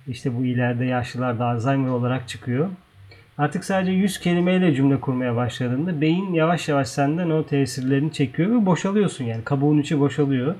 [0.07, 2.69] işte bu ileride yaşlılarda Alzheimer olarak çıkıyor.
[3.37, 8.65] Artık sadece 100 kelimeyle cümle kurmaya başladığında beyin yavaş yavaş senden o tesirlerini çekiyor ve
[8.65, 10.55] boşalıyorsun yani kabuğun içi boşalıyor.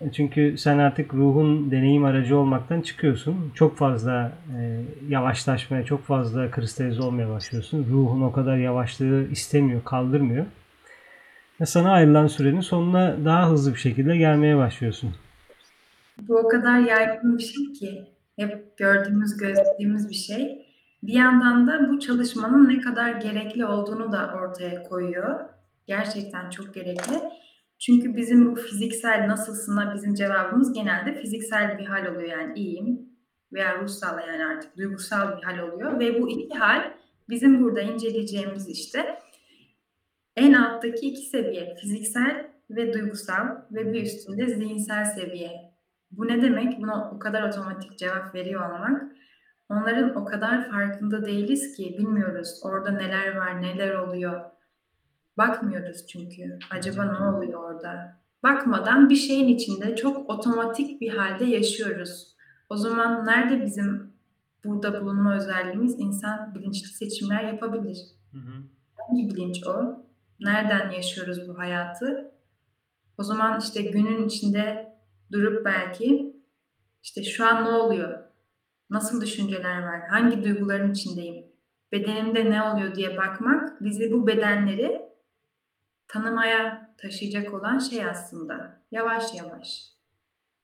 [0.00, 3.52] E, Çünkü sen artık ruhun deneyim aracı olmaktan çıkıyorsun.
[3.54, 7.86] Çok fazla e, yavaşlaşmaya, çok fazla kristalize olmaya başlıyorsun.
[7.90, 10.46] Ruhun o kadar yavaşlığı istemiyor, kaldırmıyor.
[11.60, 15.10] Ve sana ayrılan sürenin sonuna daha hızlı bir şekilde gelmeye başlıyorsun.
[16.18, 18.04] Bu o kadar yaygın bir şey ki
[18.36, 20.66] hep gördüğümüz, gözlediğimiz bir şey.
[21.02, 25.40] Bir yandan da bu çalışmanın ne kadar gerekli olduğunu da ortaya koyuyor.
[25.86, 27.20] Gerçekten çok gerekli.
[27.78, 33.08] Çünkü bizim bu fiziksel nasılsına bizim cevabımız genelde fiziksel bir hal oluyor yani iyiyim
[33.52, 36.92] veya ruhsal yani artık duygusal bir hal oluyor ve bu iki hal
[37.28, 39.18] bizim burada inceleyeceğimiz işte
[40.36, 45.50] en alttaki iki seviye fiziksel ve duygusal ve bir üstünde zihinsel seviye.
[46.10, 46.80] Bu ne demek?
[46.80, 49.02] Buna o kadar otomatik cevap veriyor olmak.
[49.68, 54.40] Onların o kadar farkında değiliz ki bilmiyoruz orada neler var, neler oluyor.
[55.38, 56.58] Bakmıyoruz çünkü.
[56.70, 58.18] Acaba ne oluyor orada?
[58.42, 62.36] Bakmadan bir şeyin içinde çok otomatik bir halde yaşıyoruz.
[62.70, 64.12] O zaman nerede bizim
[64.64, 66.00] burada bulunma özelliğimiz?
[66.00, 67.98] İnsan bilinçli seçimler yapabilir.
[68.32, 68.52] Hı hı.
[68.98, 70.04] Hangi bilinç o?
[70.40, 72.32] Nereden yaşıyoruz bu hayatı?
[73.18, 74.92] O zaman işte günün içinde
[75.32, 76.36] durup belki
[77.02, 78.18] işte şu an ne oluyor?
[78.90, 80.00] Nasıl düşünceler var?
[80.10, 81.46] Hangi duyguların içindeyim?
[81.92, 85.07] Bedenimde ne oluyor diye bakmak bizi bu bedenleri
[86.08, 88.82] tanımaya taşıyacak olan şey aslında.
[88.90, 89.84] Yavaş yavaş.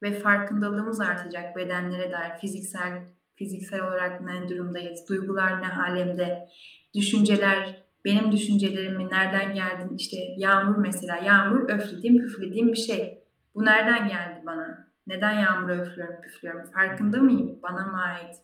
[0.02, 3.02] Ve farkındalığımız artacak bedenlere dair fiziksel
[3.36, 6.48] fiziksel olarak ne durumdayız, duygular ne halimde,
[6.94, 13.24] düşünceler, benim düşüncelerimin nereden geldi, işte yağmur mesela, yağmur öflediğim, püflediğim bir şey.
[13.54, 14.88] Bu nereden geldi bana?
[15.06, 16.70] Neden yağmur öflüyorum, püflüyorum?
[16.70, 17.58] Farkında mıyım?
[17.62, 18.36] Bana mı ait?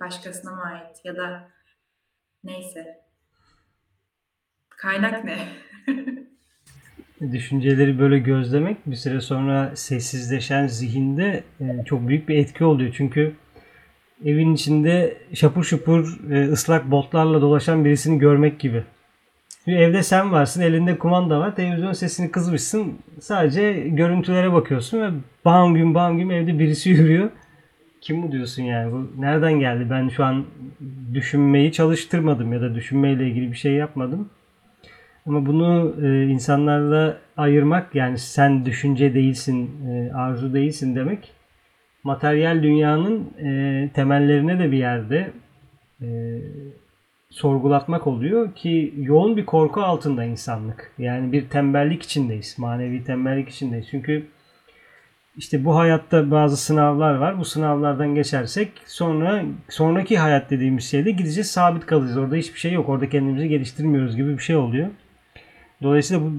[0.00, 0.96] Başkasına mı ait?
[1.04, 1.48] Ya da
[2.44, 3.00] neyse.
[4.68, 5.48] Kaynak ne?
[7.20, 12.94] Düşünceleri böyle gözlemek bir süre sonra sessizleşen zihinde e, çok büyük bir etki oluyor.
[12.96, 13.32] Çünkü
[14.24, 18.84] evin içinde şapur şupur e, ıslak botlarla dolaşan birisini görmek gibi.
[19.64, 22.98] Şimdi evde sen varsın, elinde kumanda var, televizyon sesini kızmışsın.
[23.20, 25.10] Sadece görüntülere bakıyorsun ve
[25.44, 27.30] bam gün bam gün evde birisi yürüyor.
[28.00, 28.92] Kim bu diyorsun yani?
[28.92, 29.86] Bu nereden geldi?
[29.90, 30.44] Ben şu an
[31.14, 34.30] düşünmeyi çalıştırmadım ya da düşünmeyle ilgili bir şey yapmadım.
[35.26, 41.32] Ama bunu e, insanlarla ayırmak yani sen düşünce değilsin, e, arzu değilsin demek
[42.04, 45.30] materyal dünyanın e, temellerine de bir yerde
[46.02, 46.08] e,
[47.30, 50.92] sorgulatmak oluyor ki yoğun bir korku altında insanlık.
[50.98, 52.58] Yani bir tembellik içindeyiz.
[52.58, 53.86] Manevi tembellik içindeyiz.
[53.90, 54.26] Çünkü
[55.36, 57.38] işte bu hayatta bazı sınavlar var.
[57.38, 62.18] Bu sınavlardan geçersek sonra sonraki hayat dediğimiz şeyde gideceğiz sabit kalacağız.
[62.18, 62.88] Orada hiçbir şey yok.
[62.88, 64.88] Orada kendimizi geliştirmiyoruz gibi bir şey oluyor.
[65.82, 66.30] Dolayısıyla bu,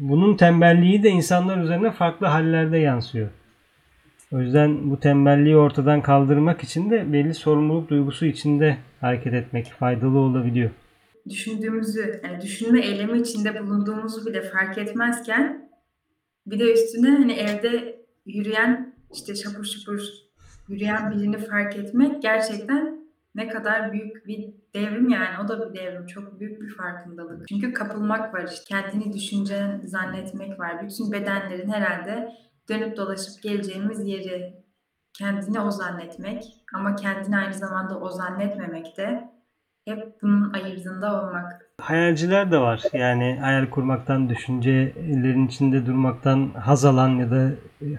[0.00, 3.28] bunun tembelliği de insanlar üzerine farklı hallerde yansıyor.
[4.32, 10.18] O yüzden bu tembelliği ortadan kaldırmak için de belli sorumluluk duygusu içinde hareket etmek faydalı
[10.18, 10.70] olabiliyor.
[11.28, 15.70] Düşündüğümüzü, yani düşünme eylemi içinde bulunduğumuzu bile fark etmezken
[16.46, 20.00] bir de üstüne hani evde yürüyen işte şapur şupur
[20.68, 23.03] yürüyen birini fark etmek gerçekten
[23.34, 27.48] ne kadar büyük bir devrim yani o da bir devrim çok büyük bir farkındalık.
[27.48, 30.82] Çünkü kapılmak var işte kendini düşünce zannetmek var.
[30.82, 32.32] Bütün bedenlerin herhalde
[32.68, 34.64] dönüp dolaşıp geleceğimiz yeri
[35.18, 36.44] kendini o zannetmek
[36.74, 39.30] ama kendini aynı zamanda o zannetmemek de
[39.84, 41.70] hep bunun ayırdığında olmak.
[41.80, 42.82] Hayalciler de var.
[42.92, 47.50] Yani hayal kurmaktan, düşüncelerin içinde durmaktan haz alan ya da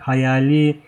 [0.01, 0.79] hayali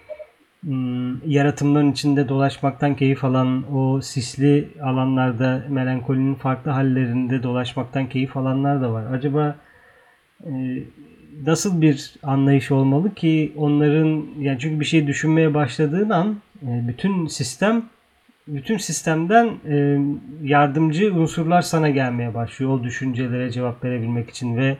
[1.25, 8.93] yaratımların içinde dolaşmaktan keyif alan, o sisli alanlarda melankolinin farklı hallerinde dolaşmaktan keyif alanlar da
[8.93, 9.05] var.
[9.13, 9.55] Acaba
[10.45, 10.83] e,
[11.45, 17.27] nasıl bir anlayış olmalı ki onların yani çünkü bir şey düşünmeye başladığın an e, bütün
[17.27, 17.83] sistem
[18.47, 19.97] bütün sistemden e,
[20.43, 24.77] yardımcı unsurlar sana gelmeye başlıyor o düşüncelere cevap verebilmek için ve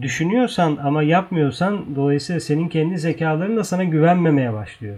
[0.00, 4.96] düşünüyorsan ama yapmıyorsan dolayısıyla senin kendi zekaların da sana güvenmemeye başlıyor.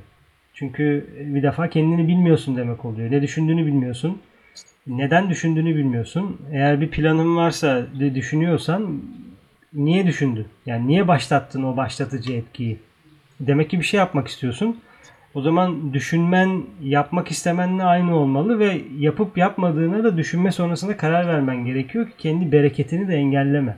[0.55, 3.11] Çünkü bir defa kendini bilmiyorsun demek oluyor.
[3.11, 4.21] Ne düşündüğünü bilmiyorsun.
[4.87, 6.41] Neden düşündüğünü bilmiyorsun.
[6.53, 9.03] Eğer bir planın varsa de düşünüyorsan
[9.75, 10.47] niye düşündün?
[10.67, 12.79] Yani niye başlattın o başlatıcı etkiyi?
[13.41, 14.81] Demek ki bir şey yapmak istiyorsun.
[15.35, 21.65] O zaman düşünmen, yapmak istemenle aynı olmalı ve yapıp yapmadığına da düşünme sonrasında karar vermen
[21.65, 23.77] gerekiyor ki kendi bereketini de engelleme.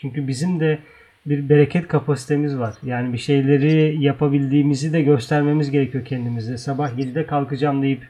[0.00, 0.78] Çünkü bizim de
[1.26, 2.74] bir bereket kapasitemiz var.
[2.82, 6.58] Yani bir şeyleri yapabildiğimizi de göstermemiz gerekiyor kendimize.
[6.58, 8.08] Sabah 7'de kalkacağım deyip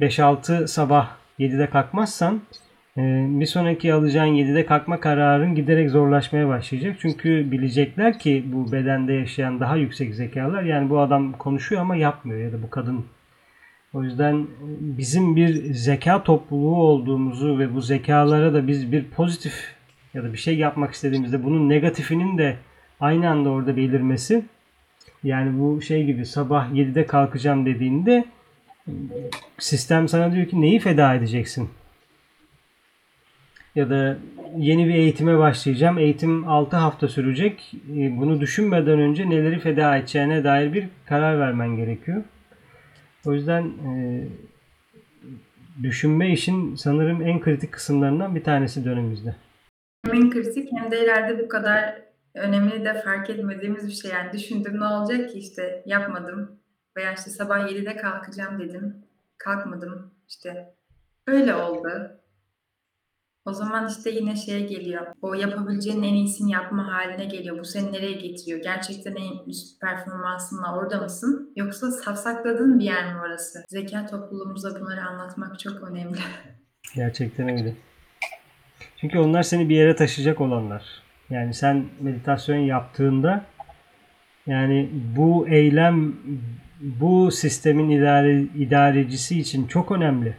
[0.00, 2.40] 5-6 sabah 7'de kalkmazsan
[2.96, 6.96] ee, bir sonraki alacağın 7'de kalkma kararın giderek zorlaşmaya başlayacak.
[7.00, 12.40] Çünkü bilecekler ki bu bedende yaşayan daha yüksek zekalar yani bu adam konuşuyor ama yapmıyor
[12.40, 13.04] ya da bu kadın.
[13.94, 14.46] O yüzden
[14.80, 19.74] bizim bir zeka topluluğu olduğumuzu ve bu zekalara da biz bir pozitif
[20.14, 22.56] ya da bir şey yapmak istediğimizde bunun negatifinin de
[23.00, 24.44] aynı anda orada belirmesi
[25.24, 28.24] yani bu şey gibi sabah 7'de kalkacağım dediğinde
[29.58, 31.70] Sistem sana diyor ki neyi feda edeceksin?
[33.74, 34.18] Ya da
[34.56, 35.98] yeni bir eğitime başlayacağım.
[35.98, 37.72] Eğitim 6 hafta sürecek.
[37.96, 42.22] E, Bunu düşünmeden önce neleri feda edeceğine dair bir karar vermen gerekiyor.
[43.26, 44.24] O yüzden e,
[45.82, 49.34] düşünme işin sanırım en kritik kısımlarından bir tanesi dönemimizde.
[50.06, 52.02] Hem kritik hem de ileride bu kadar
[52.34, 54.10] önemli de fark etmediğimiz bir şey.
[54.10, 56.60] Yani düşündüm ne olacak ki işte yapmadım.
[56.96, 59.04] Veya işte sabah 7'de kalkacağım dedim.
[59.38, 60.14] Kalkmadım.
[60.28, 60.74] İşte
[61.26, 62.20] öyle oldu.
[63.44, 65.06] O zaman işte yine şeye geliyor.
[65.22, 67.58] O yapabileceğin en iyisini yapma haline geliyor.
[67.58, 68.60] Bu seni nereye getiriyor?
[68.62, 71.52] Gerçekten en üst performansınla orada mısın?
[71.56, 73.64] Yoksa safsakladığın bir yer mi orası?
[73.68, 76.18] Zeka topluluğumuza bunları anlatmak çok önemli.
[76.94, 77.76] Gerçekten öyle.
[79.00, 80.82] Çünkü onlar seni bir yere taşıyacak olanlar.
[81.30, 83.44] Yani sen meditasyon yaptığında
[84.46, 86.16] yani bu eylem
[86.80, 90.34] bu sistemin idare, idarecisi için çok önemli.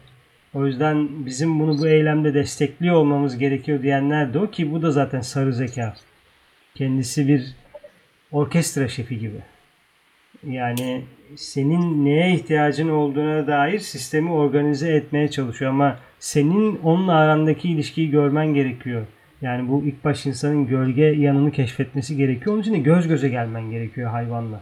[0.53, 4.91] O yüzden bizim bunu bu eylemde destekliyor olmamız gerekiyor diyenler de o ki bu da
[4.91, 5.93] zaten sarı zeka.
[6.75, 7.55] Kendisi bir
[8.31, 9.41] orkestra şefi gibi.
[10.47, 11.03] Yani
[11.35, 18.53] senin neye ihtiyacın olduğuna dair sistemi organize etmeye çalışıyor ama senin onunla arandaki ilişkiyi görmen
[18.53, 19.05] gerekiyor.
[19.41, 22.53] Yani bu ilk baş insanın gölge yanını keşfetmesi gerekiyor.
[22.53, 24.61] Onun için de göz göze gelmen gerekiyor hayvanla.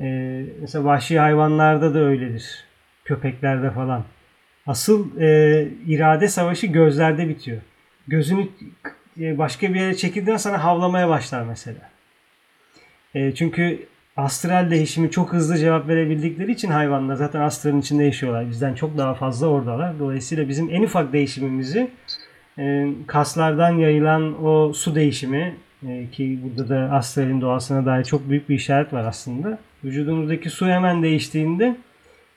[0.00, 2.64] Ee, mesela vahşi hayvanlarda da öyledir.
[3.04, 4.04] Köpeklerde falan.
[4.66, 7.60] Asıl e, irade savaşı gözlerde bitiyor.
[8.08, 8.48] Gözünü
[9.20, 11.90] e, başka bir yere çekildiğinde sana havlamaya başlar mesela.
[13.14, 13.86] E, çünkü
[14.18, 18.50] astral değişimi çok hızlı cevap verebildikleri için hayvanlar zaten astralın içinde yaşıyorlar.
[18.50, 19.98] Bizden çok daha fazla oradalar.
[19.98, 21.90] Dolayısıyla bizim en ufak değişimimizi
[22.58, 25.56] e, kaslardan yayılan o su değişimi
[25.88, 29.58] e, ki burada da astralin doğasına dair çok büyük bir işaret var aslında.
[29.84, 31.76] Vücudumuzdaki su hemen değiştiğinde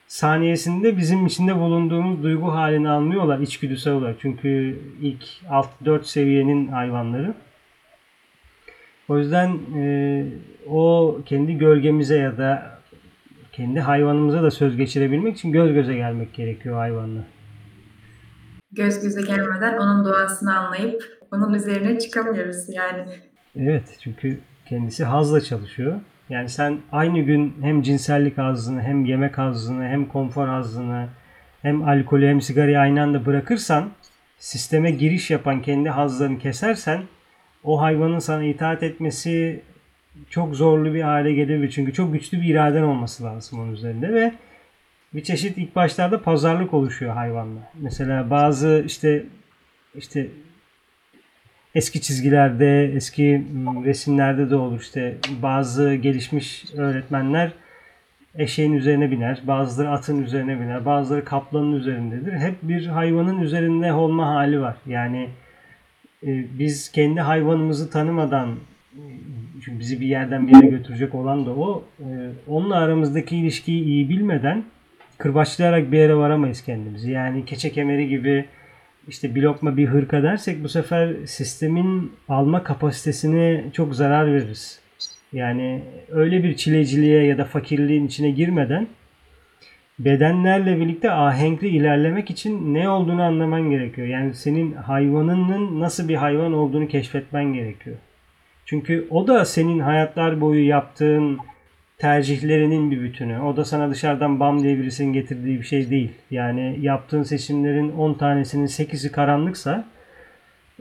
[0.06, 4.16] saniyesinde bizim içinde bulunduğumuz duygu halini anlıyorlar içgüdüsel olarak.
[4.20, 7.34] Çünkü ilk alt 4 seviyenin hayvanları.
[9.12, 10.24] O yüzden e,
[10.68, 12.78] o kendi gölgemize ya da
[13.52, 17.20] kendi hayvanımıza da söz geçirebilmek için göz göze gelmek gerekiyor hayvanla.
[18.72, 23.04] Göz göze gelmeden onun doğasını anlayıp onun üzerine çıkamıyoruz yani.
[23.56, 26.00] Evet çünkü kendisi hazla çalışıyor.
[26.28, 31.08] Yani sen aynı gün hem cinsellik hazzını hem yemek hazzını hem konfor hazzını
[31.62, 33.90] hem alkolü hem sigarayı aynı anda bırakırsan
[34.38, 37.02] sisteme giriş yapan kendi hazlarını kesersen
[37.64, 39.60] o hayvanın sana itaat etmesi
[40.30, 41.70] çok zorlu bir hale gelebilir.
[41.70, 44.32] Çünkü çok güçlü bir iraden olması lazım onun üzerinde ve
[45.14, 47.60] bir çeşit ilk başlarda pazarlık oluşuyor hayvanla.
[47.80, 49.24] Mesela bazı işte
[49.94, 50.26] işte
[51.74, 53.46] eski çizgilerde, eski
[53.84, 57.52] resimlerde de olur işte bazı gelişmiş öğretmenler
[58.34, 62.32] eşeğin üzerine biner, bazıları atın üzerine biner, bazıları kaplanın üzerindedir.
[62.32, 64.76] Hep bir hayvanın üzerinde olma hali var.
[64.86, 65.28] Yani
[66.58, 68.56] biz kendi hayvanımızı tanımadan
[69.64, 71.84] çünkü bizi bir yerden bir yere götürecek olan da o.
[72.00, 72.06] E,
[72.48, 74.64] onunla aramızdaki ilişkiyi iyi bilmeden
[75.18, 77.10] kırbaçlayarak bir yere varamayız kendimizi.
[77.10, 78.44] Yani keçe kemeri gibi
[79.08, 84.80] işte bir lokma bir hırka dersek bu sefer sistemin alma kapasitesine çok zarar veririz.
[85.32, 88.86] Yani öyle bir çileciliğe ya da fakirliğin içine girmeden
[89.98, 94.06] bedenlerle birlikte ahenkli ilerlemek için ne olduğunu anlaman gerekiyor.
[94.06, 97.96] Yani senin hayvanının nasıl bir hayvan olduğunu keşfetmen gerekiyor.
[98.66, 101.38] Çünkü o da senin hayatlar boyu yaptığın
[101.98, 103.40] tercihlerinin bir bütünü.
[103.40, 106.12] O da sana dışarıdan bam diye birisinin getirdiği bir şey değil.
[106.30, 109.84] Yani yaptığın seçimlerin 10 tanesinin 8'i karanlıksa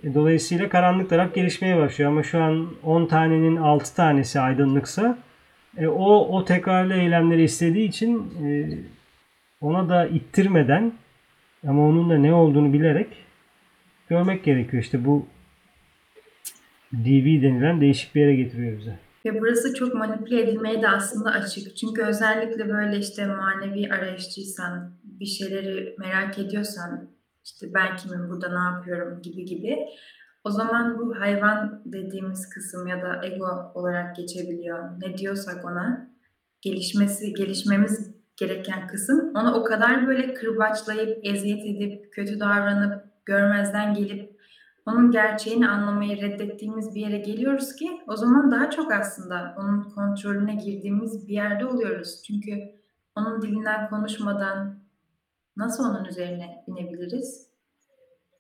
[0.03, 2.11] e, dolayısıyla karanlık taraf gelişmeye başlıyor.
[2.11, 5.17] Ama şu an 10 tanenin 6 tanesi aydınlıksa
[5.77, 8.69] e, o o tekrarlı eylemleri istediği için e,
[9.61, 10.93] ona da ittirmeden
[11.67, 13.07] ama onun da ne olduğunu bilerek
[14.09, 14.83] görmek gerekiyor.
[14.83, 15.27] İşte bu
[16.93, 18.99] DB denilen değişik bir yere getiriyor bize.
[19.25, 21.77] Ve burası çok manipüle edilmeye de aslında açık.
[21.77, 27.09] Çünkü özellikle böyle işte manevi arayışçıysan, bir şeyleri merak ediyorsan,
[27.45, 29.77] işte ben kimim, burada ne yapıyorum gibi gibi.
[30.43, 34.89] O zaman bu hayvan dediğimiz kısım ya da ego olarak geçebiliyor.
[35.01, 36.11] Ne diyorsak ona
[36.61, 44.41] gelişmesi, gelişmemiz gereken kısım onu o kadar böyle kırbaçlayıp, eziyet edip, kötü davranıp, görmezden gelip
[44.85, 50.55] onun gerçeğini anlamayı reddettiğimiz bir yere geliyoruz ki o zaman daha çok aslında onun kontrolüne
[50.55, 52.21] girdiğimiz bir yerde oluyoruz.
[52.27, 52.81] Çünkü
[53.15, 54.79] onun dilinden konuşmadan
[55.57, 57.51] nasıl onun üzerine binebiliriz?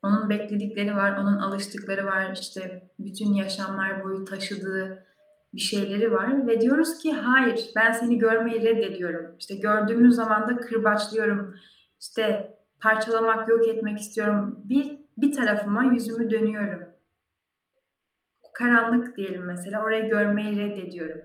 [0.03, 5.05] Onun bekledikleri var, onun alıştıkları var, işte bütün yaşamlar boyu taşıdığı
[5.53, 9.35] bir şeyleri var ve diyoruz ki hayır ben seni görmeyi reddediyorum.
[9.39, 11.55] İşte gördüğümüz zaman da kırbaçlıyorum.
[11.99, 14.59] İşte parçalamak, yok etmek istiyorum.
[14.63, 16.83] Bir, bir tarafıma yüzümü dönüyorum.
[18.53, 21.21] Karanlık diyelim mesela orayı görmeyi reddediyorum.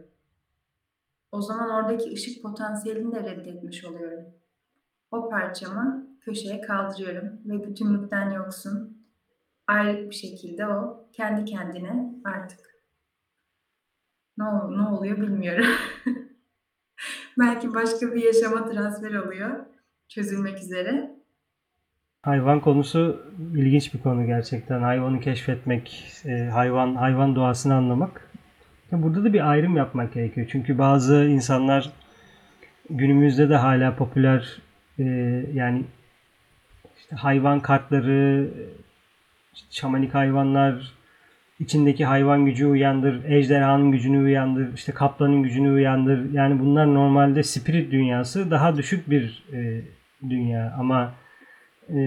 [1.33, 4.25] O zaman oradaki ışık potansiyelini de reddetmiş oluyorum.
[5.11, 9.03] O parçamı köşeye kaldırıyorum ve bütünlükten yoksun.
[9.67, 12.76] Ayrık bir şekilde o kendi kendine artık
[14.39, 15.67] ne, ne oluyor bilmiyorum.
[17.39, 19.51] Belki başka bir yaşama transfer oluyor.
[20.09, 21.17] Çözülmek üzere.
[22.23, 23.23] Hayvan konusu
[23.55, 24.83] ilginç bir konu gerçekten.
[24.83, 28.31] Hayvanı keşfetmek, e, hayvan hayvan doğasını anlamak.
[28.93, 30.47] Burada da bir ayrım yapmak gerekiyor.
[30.51, 31.93] Çünkü bazı insanlar
[32.91, 34.63] günümüzde de hala popüler
[34.99, 35.05] e,
[35.55, 35.85] yani
[36.99, 38.51] işte hayvan kartları,
[39.71, 40.95] şamanik hayvanlar,
[41.61, 46.33] içindeki hayvan gücü uyandır, ejderhanın gücünü uyandır, işte kaplanın gücünü uyandır.
[46.33, 49.83] Yani bunlar normalde spirit dünyası daha düşük bir e,
[50.31, 51.15] dünya ama
[51.95, 51.99] e,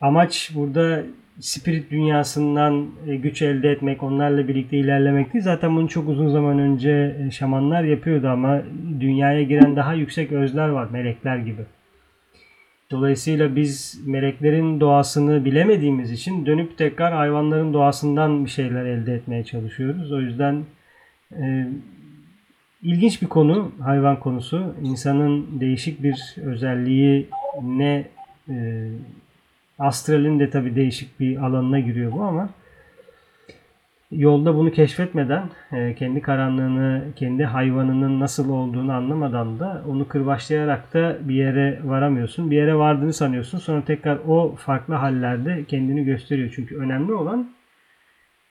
[0.00, 1.02] amaç burada
[1.40, 5.44] spirit dünyasından e, güç elde etmek, onlarla birlikte ilerlemek değil.
[5.44, 8.62] Zaten bunu çok uzun zaman önce e, şamanlar yapıyordu ama
[9.00, 11.62] dünyaya giren daha yüksek özler var, melekler gibi.
[12.90, 20.12] Dolayısıyla biz meleklerin doğasını bilemediğimiz için dönüp tekrar hayvanların doğasından bir şeyler elde etmeye çalışıyoruz.
[20.12, 20.64] O yüzden
[21.32, 21.66] e,
[22.82, 24.74] ilginç bir konu hayvan konusu.
[24.82, 27.28] İnsanın değişik bir özelliği
[27.62, 28.04] ne
[28.48, 28.88] e,
[29.78, 32.50] astralin de tabii değişik bir alanına giriyor bu ama
[34.10, 41.18] yolda bunu keşfetmeden, e, kendi karanlığını, kendi hayvanının nasıl olduğunu anlamadan da onu kırbaçlayarak da
[41.20, 42.50] bir yere varamıyorsun.
[42.50, 43.58] Bir yere vardığını sanıyorsun.
[43.58, 46.52] Sonra tekrar o farklı hallerde kendini gösteriyor.
[46.54, 47.50] Çünkü önemli olan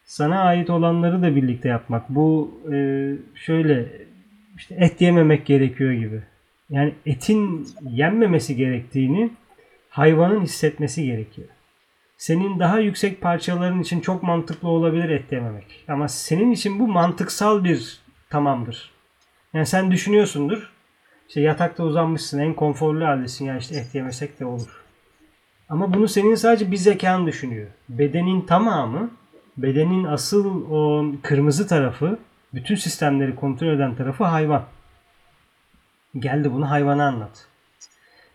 [0.03, 2.09] sana ait olanları da birlikte yapmak.
[2.09, 2.75] Bu e,
[3.35, 3.85] şöyle
[4.57, 6.21] işte et yememek gerekiyor gibi.
[6.69, 9.31] Yani etin yenmemesi gerektiğini
[9.89, 11.47] hayvanın hissetmesi gerekiyor.
[12.19, 15.85] Senin daha yüksek parçaların için çok mantıklı olabilir et yememek.
[15.87, 17.99] Ama senin için bu mantıksal bir
[18.29, 18.91] tamamdır.
[19.53, 20.71] Yani sen düşünüyorsundur.
[21.27, 24.83] İşte yatakta uzanmışsın en konforlu haldesin ya işte et yemesek de olur.
[25.69, 27.67] Ama bunu senin sadece bir zekan düşünüyor.
[27.89, 29.11] Bedenin tamamı,
[29.57, 32.19] bedenin asıl o kırmızı tarafı,
[32.53, 34.63] bütün sistemleri kontrol eden tarafı hayvan.
[36.15, 37.47] Geldi bunu hayvana anlat.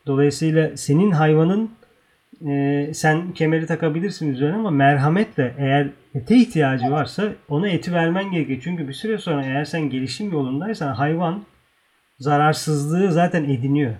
[0.07, 1.70] Dolayısıyla senin hayvanın
[2.49, 8.61] e, sen kemeri takabilirsin üzerine ama merhametle eğer ete ihtiyacı varsa ona eti vermen gerekiyor.
[8.64, 11.43] Çünkü bir süre sonra eğer sen gelişim yolundaysan hayvan
[12.18, 13.95] zararsızlığı zaten ediniyor.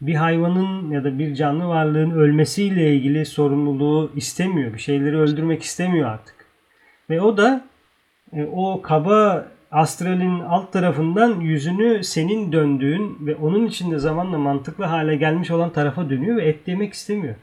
[0.00, 4.74] Bir hayvanın ya da bir canlı varlığın ölmesiyle ilgili sorumluluğu istemiyor.
[4.74, 6.46] Bir şeyleri öldürmek istemiyor artık.
[7.10, 7.64] Ve o da
[8.32, 15.16] e, o kaba astralin alt tarafından yüzünü senin döndüğün ve onun içinde zamanla mantıklı hale
[15.16, 17.34] gelmiş olan tarafa dönüyor ve et yemek istemiyor.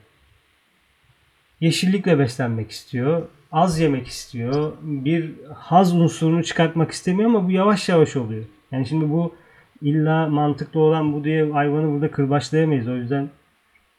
[1.61, 3.27] Yeşillikle beslenmek istiyor.
[3.51, 4.73] Az yemek istiyor.
[4.81, 8.45] Bir haz unsurunu çıkartmak istemiyor ama bu yavaş yavaş oluyor.
[8.71, 9.35] Yani şimdi bu
[9.81, 12.87] illa mantıklı olan bu diye hayvanı burada kırbaçlayamayız.
[12.87, 13.29] O yüzden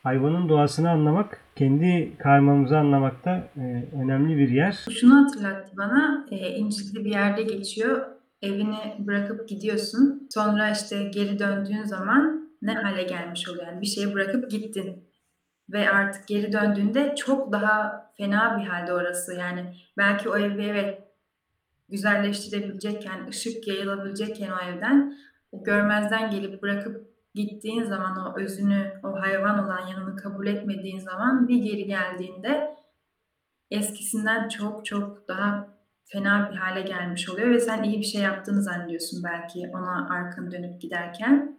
[0.03, 4.87] hayvanın doğasını anlamak, kendi karmamızı anlamakta e, önemli bir yer.
[5.01, 8.07] Şunu hatırlattı bana, e, İncil'de bir yerde geçiyor.
[8.43, 10.29] Evini bırakıp gidiyorsun.
[10.31, 13.67] Sonra işte geri döndüğün zaman ne hale gelmiş oluyor?
[13.67, 15.08] Yani bir şeyi bırakıp gittin.
[15.69, 19.35] Ve artık geri döndüğünde çok daha fena bir halde orası.
[19.35, 21.03] Yani belki o evi evet
[21.89, 25.19] güzelleştirebilecekken, ışık yayılabilecekken o evden
[25.53, 31.63] görmezden gelip bırakıp gittiğin zaman o özünü, o hayvan olan yanını kabul etmediğin zaman bir
[31.63, 32.77] geri geldiğinde
[33.71, 35.69] eskisinden çok çok daha
[36.05, 40.53] fena bir hale gelmiş oluyor ve sen iyi bir şey yaptığını zannediyorsun belki ona arkanı
[40.53, 41.58] dönüp giderken.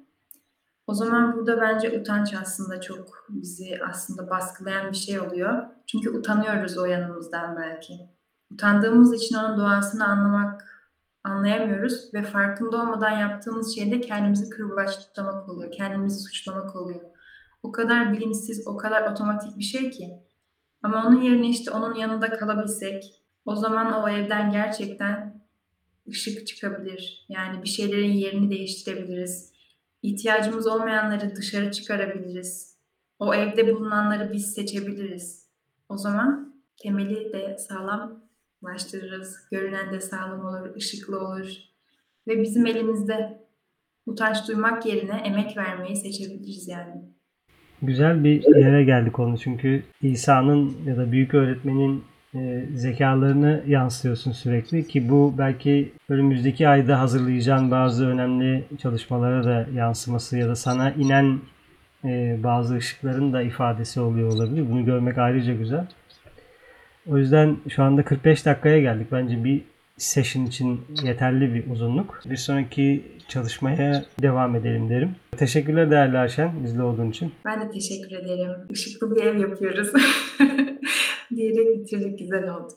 [0.90, 5.64] O zaman burada bence utanç aslında çok bizi aslında baskılayan bir şey oluyor.
[5.88, 7.94] Çünkü utanıyoruz o yanımızdan belki.
[8.52, 10.90] Utandığımız için onun doğasını anlamak,
[11.24, 17.02] anlayamıyoruz ve farkında olmadan yaptığımız şey de kendimizi kırbaçlamak oluyor, kendimizi suçlamak oluyor.
[17.64, 20.20] O kadar bilinçsiz, o kadar otomatik bir şey ki.
[20.84, 23.04] Ama onun yerine işte onun yanında kalabilsek,
[23.46, 25.44] o zaman o evden gerçekten
[26.08, 27.26] ışık çıkabilir.
[27.30, 29.59] Yani bir şeylerin yerini değiştirebiliriz.
[30.02, 32.78] İhtiyacımız olmayanları dışarı çıkarabiliriz.
[33.20, 35.48] O evde bulunanları biz seçebiliriz.
[35.90, 39.38] O zaman temeli de sağlamlaştırırız.
[39.52, 41.48] Görünen de sağlam olur, ışıklı olur.
[42.28, 43.48] Ve bizim elimizde
[44.06, 47.02] utanç duymak yerine emek vermeyi seçebiliriz yani.
[47.82, 52.04] Güzel bir yere geldik konu çünkü İsa'nın ya da büyük öğretmenin
[52.36, 60.38] e, zekalarını yansıtıyorsun sürekli ki bu belki önümüzdeki ayda hazırlayacağın bazı önemli çalışmalara da yansıması
[60.38, 61.40] ya da sana inen
[62.06, 64.70] e, bazı ışıkların da ifadesi oluyor olabilir.
[64.72, 65.88] Bunu görmek ayrıca güzel.
[67.08, 69.08] O yüzden şu anda 45 dakikaya geldik.
[69.12, 69.62] Bence bir
[69.98, 72.22] session için yeterli bir uzunluk.
[72.26, 75.16] Bir sonraki çalışmaya devam edelim derim.
[75.38, 77.32] Teşekkürler değerli Ayşen bizle olduğun için.
[77.46, 78.52] Ben de teşekkür ederim.
[78.70, 79.92] Işıklı bir ev yapıyoruz.
[81.36, 82.68] Diyerek bitirdik güzel oldu.